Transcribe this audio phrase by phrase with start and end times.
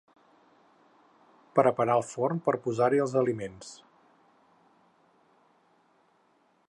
[1.59, 3.69] Preparar el forn per posar-hi els aliments.